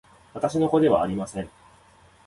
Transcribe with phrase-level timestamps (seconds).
[0.33, 1.49] 私の子ではありません